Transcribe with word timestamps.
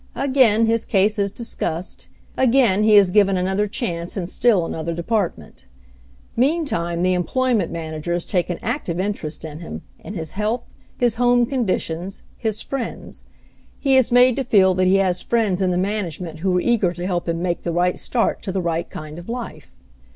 Again 0.15 0.65
his 0.65 0.83
case 0.83 1.19
is 1.19 1.29
discussed, 1.29 2.07
again 2.35 2.81
he 2.81 2.95
is 2.95 3.11
given 3.11 3.37
another 3.37 3.67
chance 3.67 4.17
in 4.17 4.25
still 4.25 4.65
another 4.65 4.95
department. 4.95 5.65
Meantime 6.35 7.03
the 7.03 7.13
em 7.13 7.23
ployment 7.23 7.69
managers 7.69 8.25
take 8.25 8.49
an 8.49 8.57
active 8.63 8.99
interest 8.99 9.45
in 9.45 9.59
him, 9.59 9.83
in 9.99 10.15
his 10.15 10.31
health, 10.31 10.63
his 10.97 11.17
home 11.17 11.45
conditions, 11.45 12.23
his 12.35 12.63
friends. 12.63 13.21
He 13.77 13.95
is 13.95 14.11
made 14.11 14.35
to 14.37 14.43
feel 14.43 14.73
that 14.73 14.87
he 14.87 14.95
has 14.95 15.21
friends 15.21 15.61
in 15.61 15.69
the 15.69 15.77
man 15.77 16.05
agement 16.07 16.39
who 16.39 16.57
are 16.57 16.61
eager 16.61 16.93
to 16.93 17.05
help 17.05 17.29
him 17.29 17.43
make 17.43 17.61
the 17.61 17.71
right 17.71 17.95
start 17.95 18.41
to 18.41 18.51
the 18.51 18.59
right 18.59 18.89
kind 18.89 19.19
of 19.19 19.29
life. 19.29 19.75